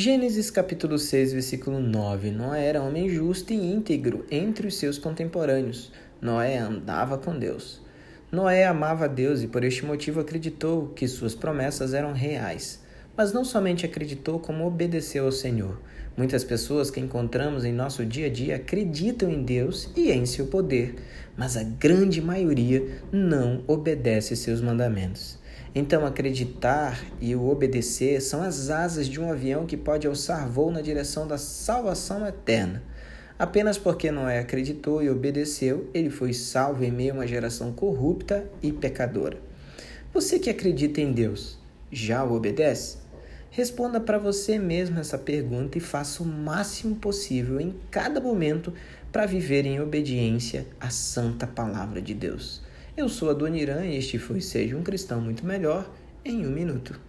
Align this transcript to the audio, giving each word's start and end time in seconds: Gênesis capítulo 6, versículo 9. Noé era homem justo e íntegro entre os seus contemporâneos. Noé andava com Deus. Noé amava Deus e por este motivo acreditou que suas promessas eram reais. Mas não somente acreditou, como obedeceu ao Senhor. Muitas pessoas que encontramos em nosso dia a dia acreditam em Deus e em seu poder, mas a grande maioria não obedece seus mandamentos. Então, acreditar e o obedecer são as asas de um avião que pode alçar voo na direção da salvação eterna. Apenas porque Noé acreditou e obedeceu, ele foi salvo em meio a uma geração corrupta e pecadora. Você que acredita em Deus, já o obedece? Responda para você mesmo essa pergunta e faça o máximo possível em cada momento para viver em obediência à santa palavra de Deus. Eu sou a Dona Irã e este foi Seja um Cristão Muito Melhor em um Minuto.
Gênesis 0.00 0.48
capítulo 0.48 0.96
6, 0.96 1.32
versículo 1.32 1.80
9. 1.80 2.30
Noé 2.30 2.66
era 2.66 2.80
homem 2.80 3.08
justo 3.08 3.52
e 3.52 3.56
íntegro 3.56 4.24
entre 4.30 4.68
os 4.68 4.76
seus 4.76 4.96
contemporâneos. 4.96 5.90
Noé 6.22 6.56
andava 6.56 7.18
com 7.18 7.36
Deus. 7.36 7.82
Noé 8.30 8.64
amava 8.64 9.08
Deus 9.08 9.42
e 9.42 9.48
por 9.48 9.64
este 9.64 9.84
motivo 9.84 10.20
acreditou 10.20 10.90
que 10.94 11.08
suas 11.08 11.34
promessas 11.34 11.94
eram 11.94 12.12
reais. 12.12 12.80
Mas 13.18 13.32
não 13.32 13.44
somente 13.44 13.84
acreditou, 13.84 14.38
como 14.38 14.64
obedeceu 14.64 15.24
ao 15.24 15.32
Senhor. 15.32 15.80
Muitas 16.16 16.44
pessoas 16.44 16.88
que 16.88 17.00
encontramos 17.00 17.64
em 17.64 17.72
nosso 17.72 18.06
dia 18.06 18.26
a 18.26 18.30
dia 18.30 18.54
acreditam 18.54 19.28
em 19.28 19.42
Deus 19.42 19.90
e 19.96 20.12
em 20.12 20.24
seu 20.24 20.46
poder, 20.46 20.94
mas 21.36 21.56
a 21.56 21.64
grande 21.64 22.22
maioria 22.22 23.02
não 23.10 23.64
obedece 23.66 24.36
seus 24.36 24.60
mandamentos. 24.60 25.36
Então, 25.74 26.06
acreditar 26.06 27.04
e 27.20 27.34
o 27.34 27.48
obedecer 27.48 28.22
são 28.22 28.40
as 28.40 28.70
asas 28.70 29.08
de 29.08 29.20
um 29.20 29.32
avião 29.32 29.66
que 29.66 29.76
pode 29.76 30.06
alçar 30.06 30.48
voo 30.48 30.70
na 30.70 30.80
direção 30.80 31.26
da 31.26 31.38
salvação 31.38 32.24
eterna. 32.24 32.80
Apenas 33.36 33.76
porque 33.76 34.12
Noé 34.12 34.38
acreditou 34.38 35.02
e 35.02 35.10
obedeceu, 35.10 35.90
ele 35.92 36.08
foi 36.08 36.32
salvo 36.32 36.84
em 36.84 36.92
meio 36.92 37.14
a 37.14 37.16
uma 37.16 37.26
geração 37.26 37.72
corrupta 37.72 38.48
e 38.62 38.72
pecadora. 38.72 39.38
Você 40.14 40.38
que 40.38 40.50
acredita 40.50 41.00
em 41.00 41.10
Deus, 41.10 41.58
já 41.90 42.22
o 42.22 42.34
obedece? 42.34 43.07
Responda 43.50 43.98
para 44.00 44.18
você 44.18 44.58
mesmo 44.58 44.98
essa 44.98 45.18
pergunta 45.18 45.78
e 45.78 45.80
faça 45.80 46.22
o 46.22 46.26
máximo 46.26 46.96
possível 46.96 47.60
em 47.60 47.74
cada 47.90 48.20
momento 48.20 48.72
para 49.10 49.26
viver 49.26 49.64
em 49.64 49.80
obediência 49.80 50.66
à 50.78 50.90
santa 50.90 51.46
palavra 51.46 52.00
de 52.00 52.14
Deus. 52.14 52.62
Eu 52.96 53.08
sou 53.08 53.30
a 53.30 53.32
Dona 53.32 53.56
Irã 53.56 53.84
e 53.84 53.96
este 53.96 54.18
foi 54.18 54.40
Seja 54.40 54.76
um 54.76 54.82
Cristão 54.82 55.20
Muito 55.20 55.46
Melhor 55.46 55.90
em 56.24 56.46
um 56.46 56.50
Minuto. 56.50 57.07